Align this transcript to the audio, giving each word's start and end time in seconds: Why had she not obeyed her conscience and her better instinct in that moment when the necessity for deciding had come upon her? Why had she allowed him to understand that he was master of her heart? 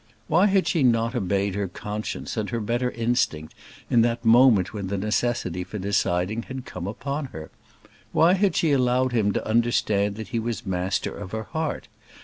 Why 0.27 0.47
had 0.47 0.67
she 0.67 0.81
not 0.81 1.13
obeyed 1.13 1.53
her 1.53 1.67
conscience 1.67 2.35
and 2.35 2.49
her 2.49 2.59
better 2.59 2.89
instinct 2.89 3.53
in 3.87 4.01
that 4.01 4.25
moment 4.25 4.73
when 4.73 4.87
the 4.87 4.97
necessity 4.97 5.63
for 5.63 5.77
deciding 5.77 6.41
had 6.41 6.65
come 6.65 6.87
upon 6.87 7.25
her? 7.25 7.51
Why 8.11 8.33
had 8.33 8.55
she 8.55 8.71
allowed 8.71 9.11
him 9.11 9.31
to 9.33 9.47
understand 9.47 10.15
that 10.15 10.29
he 10.29 10.39
was 10.39 10.65
master 10.65 11.15
of 11.15 11.33
her 11.33 11.43
heart? 11.43 11.87